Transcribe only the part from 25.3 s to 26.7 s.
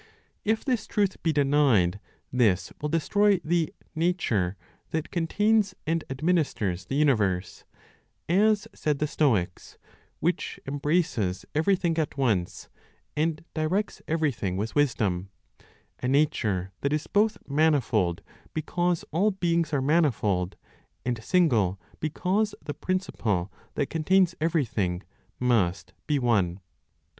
must be one.